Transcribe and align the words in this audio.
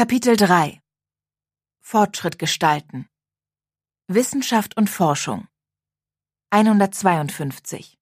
Kapitel 0.00 0.34
3 0.34 0.80
Fortschritt 1.78 2.38
gestalten. 2.38 3.06
Wissenschaft 4.06 4.74
und 4.78 4.88
Forschung. 4.88 5.46
152 6.48 7.98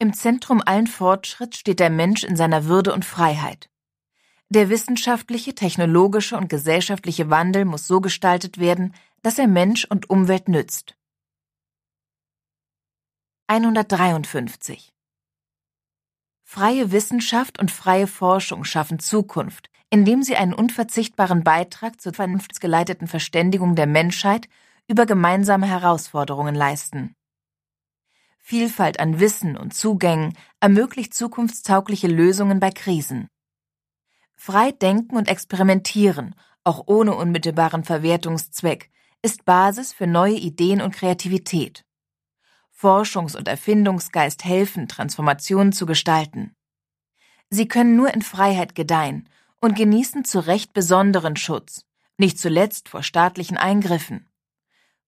Im 0.00 0.12
Zentrum 0.12 0.60
allen 0.60 0.88
Fortschritts 0.88 1.56
steht 1.56 1.78
der 1.78 1.90
Mensch 1.90 2.24
in 2.24 2.34
seiner 2.34 2.64
Würde 2.64 2.92
und 2.92 3.04
Freiheit. 3.04 3.70
Der 4.48 4.70
wissenschaftliche, 4.70 5.54
technologische 5.54 6.36
und 6.36 6.48
gesellschaftliche 6.48 7.30
Wandel 7.30 7.64
muss 7.64 7.86
so 7.86 8.00
gestaltet 8.00 8.58
werden, 8.58 8.92
dass 9.22 9.38
er 9.38 9.46
Mensch 9.46 9.84
und 9.84 10.10
Umwelt 10.10 10.48
nützt. 10.48 10.96
153 13.46 14.92
Freie 16.52 16.90
Wissenschaft 16.90 17.60
und 17.60 17.70
freie 17.70 18.08
Forschung 18.08 18.64
schaffen 18.64 18.98
Zukunft, 18.98 19.70
indem 19.88 20.24
sie 20.24 20.34
einen 20.34 20.52
unverzichtbaren 20.52 21.44
Beitrag 21.44 22.00
zur 22.00 22.12
vernunftsgeleiteten 22.12 23.06
Verständigung 23.06 23.76
der 23.76 23.86
Menschheit 23.86 24.48
über 24.88 25.06
gemeinsame 25.06 25.68
Herausforderungen 25.68 26.56
leisten. 26.56 27.14
Vielfalt 28.40 28.98
an 28.98 29.20
Wissen 29.20 29.56
und 29.56 29.74
Zugängen 29.74 30.36
ermöglicht 30.58 31.14
zukunftstaugliche 31.14 32.08
Lösungen 32.08 32.58
bei 32.58 32.72
Krisen. 32.72 33.28
Frei 34.34 34.72
denken 34.72 35.16
und 35.16 35.28
experimentieren, 35.28 36.34
auch 36.64 36.82
ohne 36.88 37.14
unmittelbaren 37.14 37.84
Verwertungszweck, 37.84 38.90
ist 39.22 39.44
Basis 39.44 39.92
für 39.92 40.08
neue 40.08 40.34
Ideen 40.34 40.80
und 40.80 40.96
Kreativität. 40.96 41.84
Forschungs- 42.80 43.36
und 43.36 43.46
Erfindungsgeist 43.46 44.44
helfen, 44.44 44.88
Transformationen 44.88 45.72
zu 45.72 45.84
gestalten. 45.84 46.54
Sie 47.50 47.68
können 47.68 47.94
nur 47.94 48.14
in 48.14 48.22
Freiheit 48.22 48.74
gedeihen 48.74 49.28
und 49.60 49.76
genießen 49.76 50.24
zu 50.24 50.46
Recht 50.46 50.72
besonderen 50.72 51.36
Schutz, 51.36 51.84
nicht 52.16 52.38
zuletzt 52.38 52.88
vor 52.88 53.02
staatlichen 53.02 53.58
Eingriffen. 53.58 54.28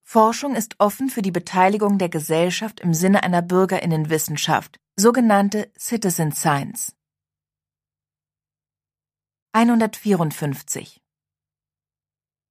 Forschung 0.03 0.55
ist 0.55 0.75
offen 0.79 1.09
für 1.09 1.23
die 1.23 1.31
Beteiligung 1.31 1.97
der 1.97 2.11
Gesellschaft 2.11 2.81
im 2.81 2.93
Sinne 2.93 3.23
einer 3.23 3.41
Bürgerinnenwissenschaft, 3.41 4.79
sogenannte 4.97 5.71
Citizen 5.79 6.33
Science. 6.33 6.95
154. 9.53 11.03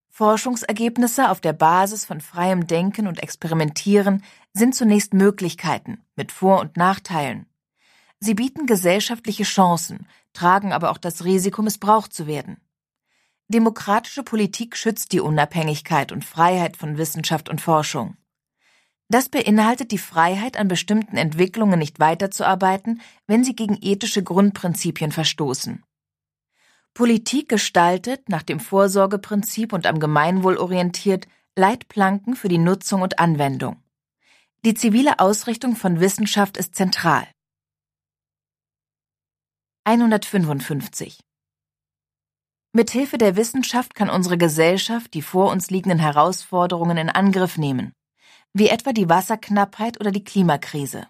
Forschungsergebnisse 0.09 1.29
auf 1.29 1.41
der 1.41 1.53
Basis 1.53 2.05
von 2.05 2.21
freiem 2.21 2.67
Denken 2.67 3.07
und 3.07 3.23
Experimentieren 3.23 4.23
sind 4.53 4.75
zunächst 4.75 5.13
Möglichkeiten 5.13 6.03
mit 6.15 6.31
Vor- 6.31 6.59
und 6.59 6.77
Nachteilen. 6.77 7.45
Sie 8.19 8.33
bieten 8.33 8.67
gesellschaftliche 8.67 9.43
Chancen, 9.43 10.07
tragen 10.33 10.73
aber 10.73 10.91
auch 10.91 10.97
das 10.97 11.23
Risiko, 11.23 11.61
missbraucht 11.61 12.13
zu 12.13 12.27
werden. 12.27 12.57
Demokratische 13.47 14.23
Politik 14.23 14.77
schützt 14.77 15.11
die 15.11 15.19
Unabhängigkeit 15.19 16.11
und 16.11 16.23
Freiheit 16.23 16.77
von 16.77 16.97
Wissenschaft 16.97 17.49
und 17.49 17.59
Forschung. 17.59 18.15
Das 19.09 19.27
beinhaltet 19.27 19.91
die 19.91 19.97
Freiheit, 19.97 20.55
an 20.55 20.69
bestimmten 20.69 21.17
Entwicklungen 21.17 21.77
nicht 21.77 21.99
weiterzuarbeiten, 21.99 23.01
wenn 23.27 23.43
sie 23.43 23.55
gegen 23.55 23.77
ethische 23.81 24.23
Grundprinzipien 24.23 25.11
verstoßen. 25.11 25.83
Politik 26.93 27.49
gestaltet 27.49 28.29
nach 28.29 28.43
dem 28.43 28.61
Vorsorgeprinzip 28.61 29.73
und 29.73 29.85
am 29.85 29.99
Gemeinwohl 29.99 30.57
orientiert 30.57 31.27
Leitplanken 31.57 32.35
für 32.35 32.47
die 32.47 32.57
Nutzung 32.57 33.01
und 33.01 33.19
Anwendung. 33.19 33.81
Die 34.63 34.75
zivile 34.75 35.17
Ausrichtung 35.17 35.75
von 35.75 35.99
Wissenschaft 35.99 36.55
ist 36.55 36.75
zentral. 36.75 37.27
155 39.85 41.19
Mithilfe 42.71 43.17
der 43.17 43.35
Wissenschaft 43.35 43.95
kann 43.95 44.11
unsere 44.11 44.37
Gesellschaft 44.37 45.15
die 45.15 45.23
vor 45.23 45.51
uns 45.51 45.71
liegenden 45.71 45.97
Herausforderungen 45.97 46.97
in 46.97 47.09
Angriff 47.09 47.57
nehmen, 47.57 47.93
wie 48.53 48.69
etwa 48.69 48.93
die 48.93 49.09
Wasserknappheit 49.09 49.99
oder 49.99 50.11
die 50.11 50.23
Klimakrise. 50.23 51.07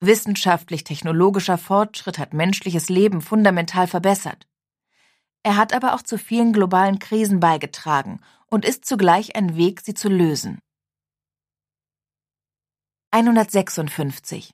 Wissenschaftlich-technologischer 0.00 1.56
Fortschritt 1.56 2.18
hat 2.18 2.34
menschliches 2.34 2.90
Leben 2.90 3.22
fundamental 3.22 3.86
verbessert. 3.86 4.46
Er 5.42 5.56
hat 5.56 5.72
aber 5.72 5.94
auch 5.94 6.02
zu 6.02 6.18
vielen 6.18 6.52
globalen 6.52 6.98
Krisen 6.98 7.40
beigetragen 7.40 8.20
und 8.48 8.66
ist 8.66 8.84
zugleich 8.84 9.34
ein 9.34 9.56
Weg, 9.56 9.80
sie 9.80 9.94
zu 9.94 10.10
lösen. 10.10 10.60
156 13.12 14.52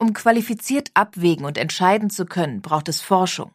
Um 0.00 0.12
qualifiziert 0.12 0.90
abwägen 0.94 1.46
und 1.46 1.56
entscheiden 1.56 2.10
zu 2.10 2.26
können, 2.26 2.62
braucht 2.62 2.88
es 2.88 3.00
Forschung. 3.00 3.52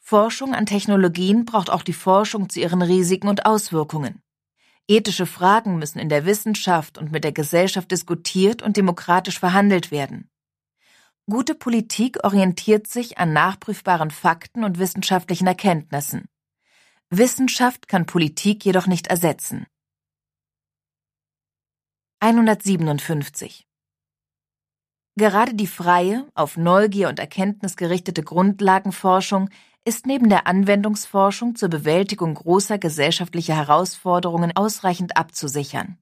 Forschung 0.00 0.54
an 0.54 0.64
Technologien 0.64 1.44
braucht 1.44 1.68
auch 1.68 1.82
die 1.82 1.92
Forschung 1.92 2.48
zu 2.48 2.60
ihren 2.60 2.80
Risiken 2.80 3.28
und 3.28 3.44
Auswirkungen. 3.44 4.22
Ethische 4.88 5.26
Fragen 5.26 5.78
müssen 5.78 5.98
in 5.98 6.08
der 6.08 6.24
Wissenschaft 6.24 6.96
und 6.96 7.12
mit 7.12 7.24
der 7.24 7.32
Gesellschaft 7.32 7.90
diskutiert 7.90 8.62
und 8.62 8.78
demokratisch 8.78 9.38
verhandelt 9.38 9.90
werden. 9.90 10.30
Gute 11.28 11.54
Politik 11.54 12.24
orientiert 12.24 12.86
sich 12.86 13.18
an 13.18 13.34
nachprüfbaren 13.34 14.10
Fakten 14.10 14.64
und 14.64 14.78
wissenschaftlichen 14.78 15.46
Erkenntnissen. 15.46 16.24
Wissenschaft 17.10 17.86
kann 17.86 18.06
Politik 18.06 18.64
jedoch 18.64 18.86
nicht 18.86 19.08
ersetzen. 19.08 19.66
157 22.20 23.68
Gerade 25.14 25.54
die 25.54 25.68
freie, 25.68 26.26
auf 26.34 26.56
Neugier 26.56 27.08
und 27.08 27.20
Erkenntnis 27.20 27.76
gerichtete 27.76 28.24
Grundlagenforschung 28.24 29.50
ist 29.84 30.04
neben 30.04 30.28
der 30.28 30.48
Anwendungsforschung 30.48 31.54
zur 31.54 31.68
Bewältigung 31.68 32.34
großer 32.34 32.76
gesellschaftlicher 32.76 33.54
Herausforderungen 33.54 34.50
ausreichend 34.56 35.16
abzusichern. 35.16 35.96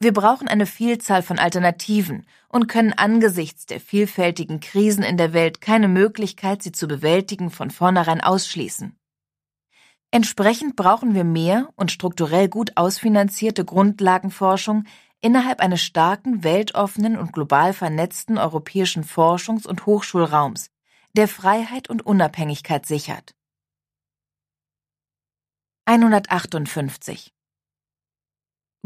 Wir 0.00 0.14
brauchen 0.14 0.48
eine 0.48 0.64
Vielzahl 0.64 1.22
von 1.22 1.38
Alternativen 1.38 2.24
und 2.48 2.66
können 2.66 2.94
angesichts 2.94 3.66
der 3.66 3.80
vielfältigen 3.80 4.60
Krisen 4.60 5.04
in 5.04 5.18
der 5.18 5.34
Welt 5.34 5.60
keine 5.60 5.88
Möglichkeit, 5.88 6.62
sie 6.62 6.72
zu 6.72 6.88
bewältigen, 6.88 7.50
von 7.50 7.70
vornherein 7.70 8.22
ausschließen. 8.22 8.96
Entsprechend 10.14 10.76
brauchen 10.76 11.16
wir 11.16 11.24
mehr 11.24 11.70
und 11.74 11.90
strukturell 11.90 12.48
gut 12.48 12.76
ausfinanzierte 12.76 13.64
Grundlagenforschung 13.64 14.84
innerhalb 15.20 15.58
eines 15.58 15.82
starken, 15.82 16.44
weltoffenen 16.44 17.18
und 17.18 17.32
global 17.32 17.72
vernetzten 17.72 18.38
europäischen 18.38 19.02
Forschungs- 19.02 19.66
und 19.66 19.86
Hochschulraums, 19.86 20.70
der 21.16 21.26
Freiheit 21.26 21.90
und 21.90 22.06
Unabhängigkeit 22.06 22.86
sichert. 22.86 23.34
158 25.86 27.34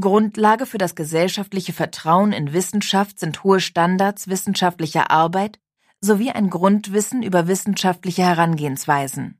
Grundlage 0.00 0.64
für 0.64 0.78
das 0.78 0.94
gesellschaftliche 0.94 1.74
Vertrauen 1.74 2.32
in 2.32 2.54
Wissenschaft 2.54 3.20
sind 3.20 3.44
hohe 3.44 3.60
Standards 3.60 4.28
wissenschaftlicher 4.28 5.10
Arbeit 5.10 5.60
sowie 6.00 6.30
ein 6.30 6.48
Grundwissen 6.48 7.22
über 7.22 7.48
wissenschaftliche 7.48 8.22
Herangehensweisen. 8.22 9.38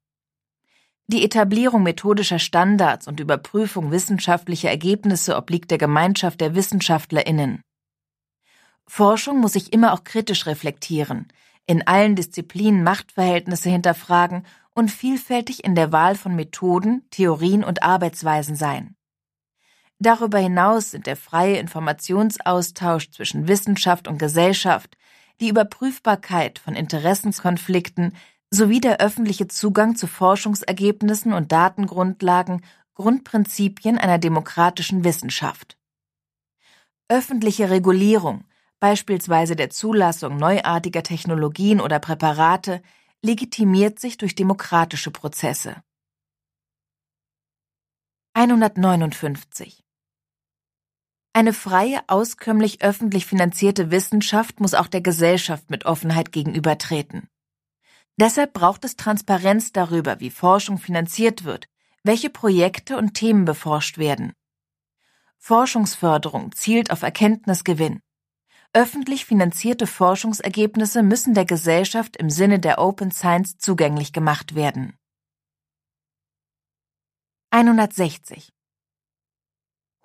Die 1.10 1.24
Etablierung 1.24 1.82
methodischer 1.84 2.38
Standards 2.38 3.08
und 3.08 3.18
Überprüfung 3.18 3.90
wissenschaftlicher 3.90 4.68
Ergebnisse 4.68 5.38
obliegt 5.38 5.70
der 5.70 5.78
Gemeinschaft 5.78 6.38
der 6.38 6.54
Wissenschaftlerinnen. 6.54 7.62
Forschung 8.86 9.40
muss 9.40 9.54
sich 9.54 9.72
immer 9.72 9.94
auch 9.94 10.04
kritisch 10.04 10.44
reflektieren, 10.44 11.28
in 11.66 11.86
allen 11.86 12.14
Disziplinen 12.14 12.82
Machtverhältnisse 12.82 13.70
hinterfragen 13.70 14.44
und 14.74 14.90
vielfältig 14.90 15.64
in 15.64 15.74
der 15.74 15.92
Wahl 15.92 16.14
von 16.14 16.36
Methoden, 16.36 17.06
Theorien 17.10 17.64
und 17.64 17.82
Arbeitsweisen 17.82 18.54
sein. 18.54 18.94
Darüber 19.98 20.38
hinaus 20.38 20.90
sind 20.90 21.06
der 21.06 21.16
freie 21.16 21.56
Informationsaustausch 21.56 23.10
zwischen 23.12 23.48
Wissenschaft 23.48 24.08
und 24.08 24.18
Gesellschaft, 24.18 24.98
die 25.40 25.48
Überprüfbarkeit 25.48 26.58
von 26.58 26.74
Interessenskonflikten 26.74 28.12
sowie 28.50 28.80
der 28.80 29.00
öffentliche 29.00 29.48
Zugang 29.48 29.96
zu 29.96 30.06
Forschungsergebnissen 30.06 31.32
und 31.32 31.52
Datengrundlagen 31.52 32.64
Grundprinzipien 32.94 33.98
einer 33.98 34.18
demokratischen 34.18 35.04
Wissenschaft. 35.04 35.78
Öffentliche 37.08 37.70
Regulierung, 37.70 38.44
beispielsweise 38.80 39.54
der 39.54 39.70
Zulassung 39.70 40.36
neuartiger 40.36 41.02
Technologien 41.02 41.80
oder 41.80 42.00
Präparate, 42.00 42.82
legitimiert 43.22 44.00
sich 44.00 44.16
durch 44.16 44.34
demokratische 44.34 45.10
Prozesse. 45.10 45.76
159 48.34 49.84
eine 51.38 51.52
freie, 51.52 52.00
auskömmlich 52.08 52.82
öffentlich 52.82 53.24
finanzierte 53.24 53.92
Wissenschaft 53.92 54.58
muss 54.58 54.74
auch 54.74 54.88
der 54.88 55.02
Gesellschaft 55.02 55.70
mit 55.70 55.86
Offenheit 55.86 56.32
gegenübertreten. 56.32 57.28
Deshalb 58.18 58.52
braucht 58.52 58.84
es 58.84 58.96
Transparenz 58.96 59.72
darüber, 59.72 60.18
wie 60.18 60.30
Forschung 60.30 60.78
finanziert 60.78 61.44
wird, 61.44 61.68
welche 62.02 62.30
Projekte 62.30 62.96
und 62.98 63.14
Themen 63.14 63.44
beforscht 63.44 63.96
werden. 63.96 64.32
Forschungsförderung 65.38 66.52
zielt 66.52 66.90
auf 66.90 67.02
Erkenntnisgewinn. 67.02 68.00
Öffentlich 68.72 69.24
finanzierte 69.24 69.86
Forschungsergebnisse 69.86 71.02
müssen 71.04 71.32
der 71.32 71.44
Gesellschaft 71.44 72.16
im 72.16 72.28
Sinne 72.28 72.58
der 72.58 72.80
Open 72.80 73.12
Science 73.12 73.56
zugänglich 73.56 74.12
gemacht 74.12 74.56
werden. 74.56 74.98
160. 77.50 78.52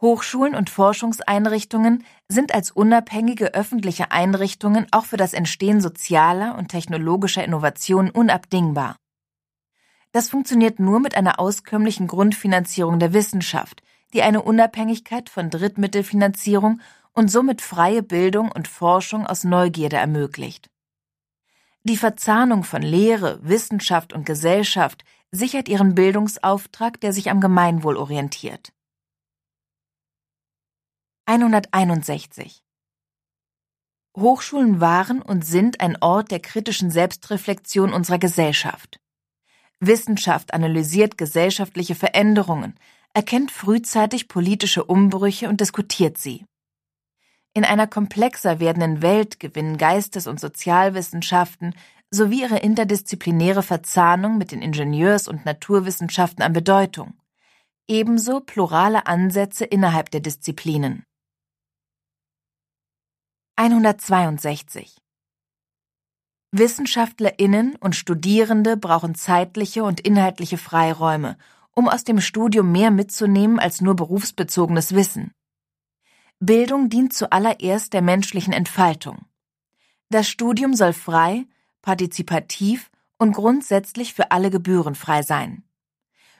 Hochschulen 0.03 0.53
und 0.53 0.69
Forschungseinrichtungen 0.69 2.03
sind 2.27 2.53
als 2.53 2.71
unabhängige 2.71 3.53
öffentliche 3.53 4.11
Einrichtungen 4.11 4.85
auch 4.91 5.05
für 5.05 5.15
das 5.15 5.33
Entstehen 5.33 5.79
sozialer 5.79 6.57
und 6.57 6.67
technologischer 6.67 7.41
Innovationen 7.45 8.11
unabdingbar. 8.11 8.97
Das 10.11 10.29
funktioniert 10.29 10.77
nur 10.77 10.99
mit 10.99 11.15
einer 11.15 11.39
auskömmlichen 11.39 12.07
Grundfinanzierung 12.07 12.99
der 12.99 13.13
Wissenschaft, 13.13 13.81
die 14.11 14.23
eine 14.23 14.41
Unabhängigkeit 14.41 15.29
von 15.29 15.49
Drittmittelfinanzierung 15.49 16.81
und 17.13 17.31
somit 17.31 17.61
freie 17.61 18.03
Bildung 18.03 18.51
und 18.51 18.67
Forschung 18.67 19.25
aus 19.25 19.45
Neugierde 19.45 19.95
ermöglicht. 19.95 20.69
Die 21.85 21.97
Verzahnung 21.97 22.65
von 22.65 22.81
Lehre, 22.81 23.39
Wissenschaft 23.41 24.11
und 24.11 24.25
Gesellschaft 24.25 25.05
sichert 25.31 25.69
ihren 25.69 25.95
Bildungsauftrag, 25.95 26.99
der 26.99 27.13
sich 27.13 27.29
am 27.29 27.39
Gemeinwohl 27.39 27.95
orientiert. 27.95 28.73
161 31.25 32.65
Hochschulen 34.17 34.81
waren 34.81 35.21
und 35.21 35.45
sind 35.45 35.79
ein 35.79 35.97
Ort 36.01 36.31
der 36.31 36.41
kritischen 36.41 36.91
Selbstreflexion 36.91 37.93
unserer 37.93 38.19
Gesellschaft. 38.19 38.99
Wissenschaft 39.79 40.53
analysiert 40.53 41.17
gesellschaftliche 41.17 41.95
Veränderungen, 41.95 42.77
erkennt 43.13 43.51
frühzeitig 43.51 44.27
politische 44.27 44.83
Umbrüche 44.83 45.47
und 45.47 45.61
diskutiert 45.61 46.17
sie. 46.17 46.45
In 47.53 47.63
einer 47.63 47.87
komplexer 47.87 48.59
werdenden 48.59 49.01
Welt 49.01 49.39
gewinnen 49.39 49.77
Geistes- 49.77 50.27
und 50.27 50.41
Sozialwissenschaften 50.41 51.73
sowie 52.11 52.41
ihre 52.41 52.59
interdisziplinäre 52.59 53.63
Verzahnung 53.63 54.37
mit 54.37 54.51
den 54.51 54.61
Ingenieurs- 54.61 55.29
und 55.29 55.45
Naturwissenschaften 55.45 56.43
an 56.43 56.51
Bedeutung. 56.51 57.13
Ebenso 57.87 58.41
plurale 58.41 59.07
Ansätze 59.07 59.63
innerhalb 59.63 60.11
der 60.11 60.19
Disziplinen. 60.19 61.05
162 63.55 64.97
Wissenschaftlerinnen 66.51 67.75
und 67.75 67.95
Studierende 67.95 68.77
brauchen 68.77 69.13
zeitliche 69.13 69.83
und 69.83 69.99
inhaltliche 69.99 70.57
Freiräume, 70.57 71.37
um 71.75 71.87
aus 71.87 72.03
dem 72.03 72.19
Studium 72.19 72.71
mehr 72.71 72.89
mitzunehmen 72.89 73.59
als 73.59 73.79
nur 73.79 73.95
berufsbezogenes 73.95 74.95
Wissen. 74.95 75.35
Bildung 76.39 76.89
dient 76.89 77.13
zuallererst 77.13 77.93
der 77.93 78.01
menschlichen 78.01 78.53
Entfaltung. 78.53 79.27
Das 80.09 80.27
Studium 80.27 80.73
soll 80.73 80.93
frei, 80.93 81.45
partizipativ 81.83 82.89
und 83.19 83.33
grundsätzlich 83.33 84.15
für 84.15 84.31
alle 84.31 84.49
gebührenfrei 84.49 85.21
sein. 85.21 85.63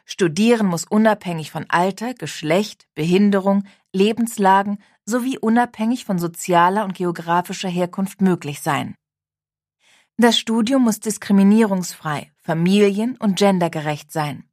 Studieren 0.05 0.65
muss 0.65 0.85
unabhängig 0.85 1.51
von 1.51 1.65
Alter, 1.69 2.15
Geschlecht, 2.15 2.87
Behinderung, 2.95 3.65
Lebenslagen 3.91 4.79
sowie 5.05 5.37
unabhängig 5.37 6.05
von 6.05 6.19
sozialer 6.19 6.83
und 6.85 6.93
geografischer 6.95 7.69
Herkunft 7.69 8.21
möglich 8.21 8.61
sein. 8.61 8.95
Das 10.17 10.37
Studium 10.37 10.83
muss 10.83 10.99
diskriminierungsfrei, 10.99 12.31
familien- 12.37 13.17
und 13.17 13.37
gendergerecht 13.37 14.11
sein. 14.11 14.47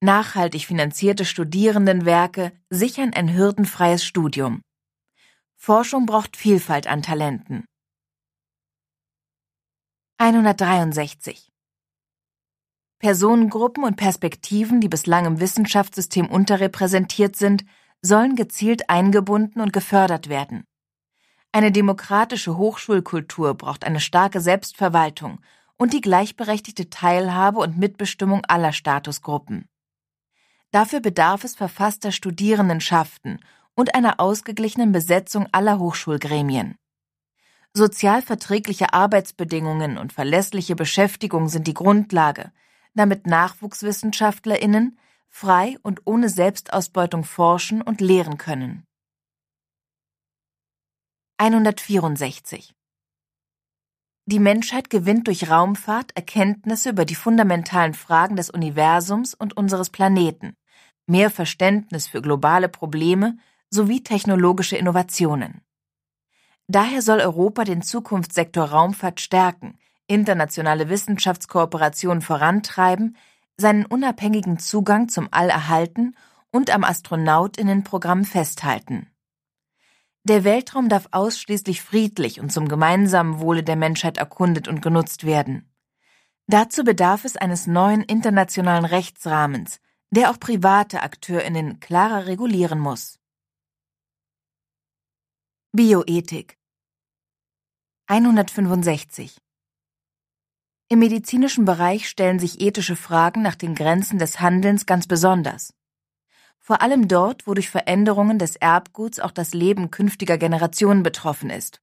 Nachhaltig 0.00 0.64
finanzierte 0.64 1.24
Studierendenwerke 1.24 2.52
sichern 2.70 3.12
ein 3.12 3.34
hürdenfreies 3.34 4.04
Studium. 4.04 4.62
Forschung 5.56 6.06
braucht 6.06 6.36
Vielfalt 6.36 6.86
an 6.86 7.02
Talenten. 7.02 7.64
163 10.18 11.48
Personengruppen 12.98 13.84
und 13.84 13.96
Perspektiven, 13.96 14.80
die 14.80 14.88
bislang 14.88 15.26
im 15.26 15.40
Wissenschaftssystem 15.40 16.28
unterrepräsentiert 16.28 17.36
sind, 17.36 17.64
sollen 18.02 18.36
gezielt 18.36 18.88
eingebunden 18.90 19.60
und 19.60 19.72
gefördert 19.72 20.28
werden. 20.28 20.64
Eine 21.52 21.72
demokratische 21.72 22.56
Hochschulkultur 22.56 23.54
braucht 23.54 23.84
eine 23.84 24.00
starke 24.00 24.40
Selbstverwaltung 24.40 25.40
und 25.76 25.92
die 25.92 26.00
gleichberechtigte 26.00 26.90
Teilhabe 26.90 27.60
und 27.60 27.78
Mitbestimmung 27.78 28.44
aller 28.44 28.72
Statusgruppen. 28.72 29.68
Dafür 30.70 31.00
bedarf 31.00 31.44
es 31.44 31.54
verfasster 31.54 32.12
Studierendenschaften 32.12 33.40
und 33.74 33.94
einer 33.94 34.20
ausgeglichenen 34.20 34.92
Besetzung 34.92 35.46
aller 35.52 35.78
Hochschulgremien. 35.78 36.76
Sozialverträgliche 37.72 38.92
Arbeitsbedingungen 38.92 39.98
und 39.98 40.12
verlässliche 40.12 40.74
Beschäftigung 40.74 41.48
sind 41.48 41.66
die 41.66 41.74
Grundlage, 41.74 42.52
damit 42.94 43.26
Nachwuchswissenschaftlerinnen 43.26 44.98
frei 45.28 45.76
und 45.82 46.02
ohne 46.04 46.28
Selbstausbeutung 46.28 47.24
forschen 47.24 47.82
und 47.82 48.00
lehren 48.00 48.38
können. 48.38 48.84
164 51.38 52.74
Die 54.26 54.40
Menschheit 54.40 54.90
gewinnt 54.90 55.28
durch 55.28 55.48
Raumfahrt 55.48 56.16
Erkenntnisse 56.16 56.90
über 56.90 57.04
die 57.04 57.14
fundamentalen 57.14 57.94
Fragen 57.94 58.36
des 58.36 58.50
Universums 58.50 59.34
und 59.34 59.56
unseres 59.56 59.90
Planeten, 59.90 60.56
mehr 61.06 61.30
Verständnis 61.30 62.08
für 62.08 62.22
globale 62.22 62.68
Probleme 62.68 63.38
sowie 63.70 64.02
technologische 64.02 64.76
Innovationen. 64.76 65.62
Daher 66.66 67.02
soll 67.02 67.20
Europa 67.20 67.64
den 67.64 67.82
Zukunftssektor 67.82 68.64
Raumfahrt 68.64 69.20
stärken, 69.20 69.78
internationale 70.06 70.88
Wissenschaftskooperation 70.88 72.20
vorantreiben, 72.20 73.16
seinen 73.60 73.84
unabhängigen 73.84 74.58
Zugang 74.58 75.08
zum 75.08 75.28
All 75.30 75.50
erhalten 75.50 76.16
und 76.50 76.70
am 76.70 76.84
Astronautinnenprogramm 76.84 78.24
festhalten. 78.24 79.10
Der 80.24 80.44
Weltraum 80.44 80.88
darf 80.88 81.08
ausschließlich 81.10 81.82
friedlich 81.82 82.40
und 82.40 82.52
zum 82.52 82.68
gemeinsamen 82.68 83.40
Wohle 83.40 83.62
der 83.62 83.76
Menschheit 83.76 84.18
erkundet 84.18 84.68
und 84.68 84.82
genutzt 84.82 85.24
werden. 85.24 85.72
Dazu 86.46 86.84
bedarf 86.84 87.24
es 87.24 87.36
eines 87.36 87.66
neuen 87.66 88.02
internationalen 88.02 88.84
Rechtsrahmens, 88.84 89.80
der 90.10 90.30
auch 90.30 90.40
private 90.40 91.02
Akteurinnen 91.02 91.80
klarer 91.80 92.26
regulieren 92.26 92.78
muss. 92.78 93.18
Bioethik 95.72 96.58
165 98.06 99.36
Im 100.88 101.00
medizinischen 101.00 101.64
Bereich 101.64 102.08
stellen 102.08 102.38
sich 102.38 102.60
ethische 102.60 102.96
Fragen 102.96 103.42
nach 103.42 103.54
den 103.54 103.74
Grenzen 103.74 104.18
des 104.18 104.40
Handelns 104.40 104.86
ganz 104.86 105.06
besonders 105.06 105.74
vor 106.68 106.82
allem 106.82 107.08
dort, 107.08 107.46
wo 107.46 107.54
durch 107.54 107.70
Veränderungen 107.70 108.38
des 108.38 108.54
Erbguts 108.54 109.20
auch 109.20 109.30
das 109.30 109.54
Leben 109.54 109.90
künftiger 109.90 110.36
Generationen 110.36 111.02
betroffen 111.02 111.48
ist. 111.48 111.80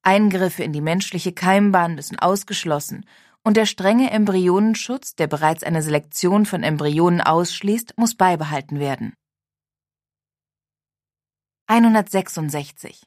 Eingriffe 0.00 0.62
in 0.62 0.72
die 0.72 0.80
menschliche 0.80 1.32
Keimbahn 1.32 1.94
müssen 1.94 2.18
ausgeschlossen 2.18 3.04
und 3.44 3.58
der 3.58 3.66
strenge 3.66 4.10
Embryonenschutz, 4.10 5.14
der 5.14 5.26
bereits 5.26 5.62
eine 5.62 5.82
Selektion 5.82 6.46
von 6.46 6.62
Embryonen 6.62 7.20
ausschließt, 7.20 7.98
muss 7.98 8.14
beibehalten 8.14 8.80
werden. 8.80 9.12
166 11.66 13.02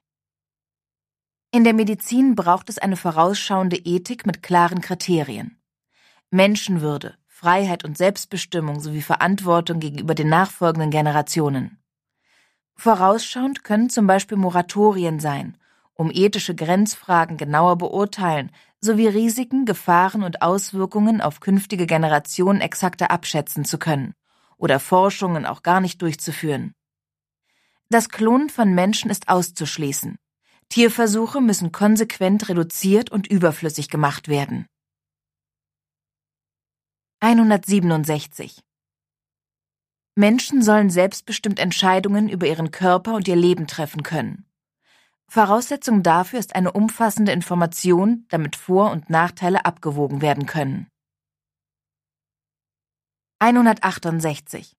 In 1.54 1.66
der 1.66 1.74
Medizin 1.74 2.36
braucht 2.36 2.70
es 2.70 2.78
eine 2.78 2.96
vorausschauende 2.96 3.76
Ethik 3.76 4.26
mit 4.26 4.42
klaren 4.42 4.80
Kriterien. 4.80 5.62
Menschenwürde, 6.30 7.16
Freiheit 7.28 7.84
und 7.84 7.98
Selbstbestimmung 7.98 8.80
sowie 8.80 9.02
Verantwortung 9.02 9.82
gegenüber 9.82 10.16
den 10.16 10.30
nachfolgenden 10.30 10.92
Generationen. 10.92 11.78
Vorausschauend 12.76 13.66
können 13.66 13.90
zum 13.90 14.08
Beispiel 14.08 14.38
Moratorien 14.38 15.20
sein, 15.20 15.58
um 15.94 16.10
ethische 16.14 16.56
Grenzfragen 16.56 17.36
genauer 17.36 17.78
beurteilen 17.78 18.52
sowie 18.80 19.08
Risiken, 19.08 19.66
Gefahren 19.66 20.24
und 20.24 20.42
Auswirkungen 20.42 21.20
auf 21.20 21.42
künftige 21.42 21.86
Generationen 21.86 22.62
exakter 22.62 23.12
abschätzen 23.12 23.66
zu 23.66 23.78
können 23.78 24.14
oder 24.56 24.80
Forschungen 24.80 25.46
auch 25.46 25.64
gar 25.64 25.82
nicht 25.82 26.02
durchzuführen. 26.02 26.74
Das 27.90 28.08
Klonen 28.08 28.50
von 28.50 28.74
Menschen 28.74 29.12
ist 29.12 29.28
auszuschließen. 29.28 30.18
Tierversuche 30.72 31.42
müssen 31.42 31.74
konsequent 31.74 32.48
reduziert 32.48 33.12
und 33.12 33.28
überflüssig 33.28 33.90
gemacht 33.90 34.30
werden. 34.30 34.68
167 37.20 38.62
Menschen 40.16 40.62
sollen 40.62 40.90
selbstbestimmt 40.90 41.60
Entscheidungen 41.60 42.30
über 42.30 42.48
ihren 42.48 42.72
Körper 42.72 43.16
und 43.16 43.28
ihr 43.28 43.36
Leben 43.36 43.68
treffen 43.68 44.02
können. 44.02 44.46
Voraussetzung 45.28 46.04
dafür 46.04 46.40
ist 46.40 46.56
eine 46.56 46.72
umfassende 46.72 47.34
Information, 47.34 48.26
damit 48.30 48.56
Vor- 48.56 48.92
und 48.92 49.10
Nachteile 49.10 49.66
abgewogen 49.66 50.22
werden 50.22 50.46
können. 50.46 50.88
168 53.40 54.72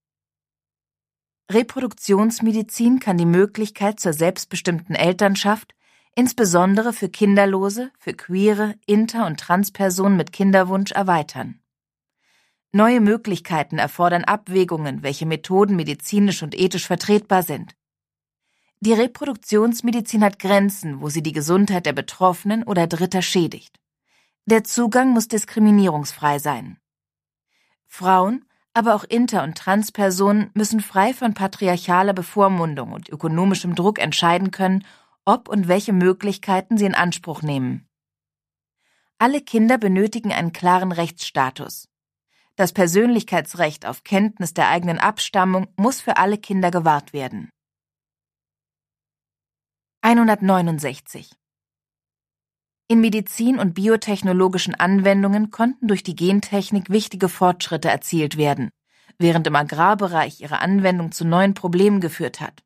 Reproduktionsmedizin 1.50 2.98
kann 2.98 3.18
die 3.18 3.26
Möglichkeit 3.26 4.00
zur 4.00 4.14
selbstbestimmten 4.14 4.94
Elternschaft, 4.94 5.74
insbesondere 6.14 6.92
für 6.92 7.08
Kinderlose, 7.08 7.90
für 7.98 8.12
queere, 8.12 8.74
inter- 8.86 9.26
und 9.26 9.40
Transpersonen 9.40 10.16
mit 10.16 10.32
Kinderwunsch 10.32 10.92
erweitern. 10.92 11.60
Neue 12.72 13.00
Möglichkeiten 13.00 13.78
erfordern 13.78 14.24
Abwägungen, 14.24 15.02
welche 15.02 15.26
Methoden 15.26 15.76
medizinisch 15.76 16.42
und 16.42 16.58
ethisch 16.58 16.86
vertretbar 16.86 17.42
sind. 17.42 17.74
Die 18.80 18.94
Reproduktionsmedizin 18.94 20.24
hat 20.24 20.38
Grenzen, 20.38 21.00
wo 21.00 21.08
sie 21.08 21.22
die 21.22 21.32
Gesundheit 21.32 21.86
der 21.86 21.92
Betroffenen 21.92 22.64
oder 22.64 22.86
Dritter 22.86 23.22
schädigt. 23.22 23.78
Der 24.46 24.64
Zugang 24.64 25.10
muss 25.10 25.28
diskriminierungsfrei 25.28 26.38
sein. 26.38 26.78
Frauen, 27.86 28.44
aber 28.74 28.94
auch 28.94 29.04
Inter- 29.04 29.44
und 29.44 29.56
Transpersonen 29.56 30.50
müssen 30.54 30.80
frei 30.80 31.12
von 31.12 31.34
patriarchaler 31.34 32.14
Bevormundung 32.14 32.92
und 32.92 33.08
ökonomischem 33.08 33.74
Druck 33.74 33.98
entscheiden 33.98 34.50
können, 34.50 34.84
ob 35.24 35.48
und 35.48 35.68
welche 35.68 35.92
Möglichkeiten 35.92 36.76
sie 36.76 36.86
in 36.86 36.94
Anspruch 36.94 37.42
nehmen. 37.42 37.88
Alle 39.18 39.40
Kinder 39.40 39.78
benötigen 39.78 40.32
einen 40.32 40.52
klaren 40.52 40.92
Rechtsstatus. 40.92 41.88
Das 42.56 42.72
Persönlichkeitsrecht 42.72 43.86
auf 43.86 44.04
Kenntnis 44.04 44.52
der 44.52 44.68
eigenen 44.68 44.98
Abstammung 44.98 45.68
muss 45.76 46.00
für 46.00 46.16
alle 46.16 46.38
Kinder 46.38 46.70
gewahrt 46.70 47.12
werden. 47.12 47.50
169 50.02 51.30
in 52.92 53.00
Medizin 53.00 53.58
und 53.58 53.72
biotechnologischen 53.72 54.74
Anwendungen 54.74 55.50
konnten 55.50 55.88
durch 55.88 56.02
die 56.02 56.14
Gentechnik 56.14 56.90
wichtige 56.90 57.30
Fortschritte 57.30 57.88
erzielt 57.88 58.36
werden, 58.36 58.68
während 59.18 59.46
im 59.46 59.56
Agrarbereich 59.56 60.42
ihre 60.42 60.58
Anwendung 60.58 61.10
zu 61.10 61.24
neuen 61.24 61.54
Problemen 61.54 62.02
geführt 62.02 62.42
hat. 62.42 62.62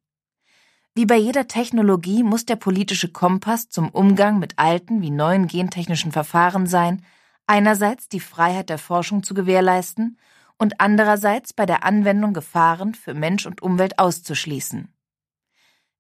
Wie 0.97 1.05
bei 1.05 1.17
jeder 1.19 1.47
Technologie 1.47 2.23
muss 2.23 2.47
der 2.47 2.57
politische 2.57 3.13
Kompass 3.13 3.69
zum 3.69 3.91
Umgang 3.91 4.39
mit 4.39 4.59
alten 4.59 5.03
wie 5.03 5.11
neuen 5.11 5.47
gentechnischen 5.47 6.11
Verfahren 6.11 6.67
sein, 6.67 7.05
einerseits 7.47 8.09
die 8.09 8.19
Freiheit 8.19 8.71
der 8.71 8.79
Forschung 8.79 9.23
zu 9.23 9.35
gewährleisten 9.35 10.19
und 10.57 10.81
andererseits 10.81 11.53
bei 11.53 11.67
der 11.67 11.85
Anwendung 11.85 12.33
Gefahren 12.33 12.95
für 12.95 13.13
Mensch 13.13 13.45
und 13.45 13.61
Umwelt 13.61 13.99
auszuschließen. 13.99 14.89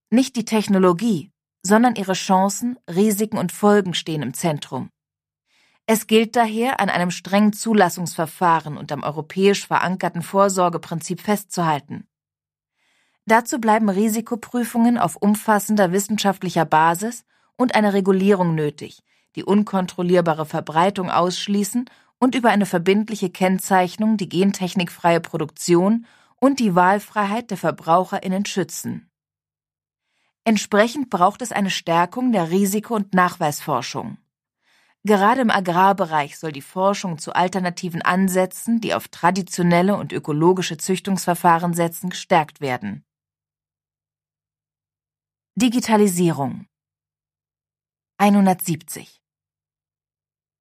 Nicht 0.08 0.34
die 0.34 0.46
Technologie, 0.46 1.30
sondern 1.62 1.94
ihre 1.94 2.14
Chancen, 2.14 2.78
Risiken 2.88 3.36
und 3.36 3.52
Folgen 3.52 3.92
stehen 3.92 4.22
im 4.22 4.32
Zentrum. 4.32 4.88
Es 5.84 6.06
gilt 6.06 6.36
daher, 6.36 6.80
an 6.80 6.88
einem 6.88 7.10
strengen 7.10 7.52
Zulassungsverfahren 7.52 8.78
und 8.78 8.90
am 8.92 9.02
europäisch 9.02 9.66
verankerten 9.66 10.22
Vorsorgeprinzip 10.22 11.20
festzuhalten. 11.20 12.08
Dazu 13.26 13.58
bleiben 13.58 13.88
Risikoprüfungen 13.88 14.98
auf 14.98 15.16
umfassender 15.16 15.90
wissenschaftlicher 15.90 16.64
Basis 16.64 17.24
und 17.56 17.74
eine 17.74 17.92
Regulierung 17.92 18.54
nötig, 18.54 19.02
die 19.34 19.42
unkontrollierbare 19.42 20.46
Verbreitung 20.46 21.10
ausschließen 21.10 21.90
und 22.18 22.34
über 22.36 22.50
eine 22.50 22.66
verbindliche 22.66 23.28
Kennzeichnung 23.28 24.16
die 24.16 24.28
gentechnikfreie 24.28 25.20
Produktion 25.20 26.06
und 26.38 26.60
die 26.60 26.76
Wahlfreiheit 26.76 27.50
der 27.50 27.58
Verbraucherinnen 27.58 28.46
schützen. 28.46 29.10
Entsprechend 30.44 31.10
braucht 31.10 31.42
es 31.42 31.50
eine 31.50 31.70
Stärkung 31.70 32.30
der 32.30 32.50
Risiko- 32.50 32.94
und 32.94 33.12
Nachweisforschung. 33.12 34.18
Gerade 35.02 35.40
im 35.40 35.50
Agrarbereich 35.50 36.38
soll 36.38 36.52
die 36.52 36.62
Forschung 36.62 37.18
zu 37.18 37.32
alternativen 37.32 38.02
Ansätzen, 38.02 38.80
die 38.80 38.94
auf 38.94 39.08
traditionelle 39.08 39.96
und 39.96 40.12
ökologische 40.12 40.76
Züchtungsverfahren 40.76 41.74
setzen, 41.74 42.10
gestärkt 42.10 42.60
werden. 42.60 43.05
Digitalisierung 45.58 46.66
170 48.18 49.22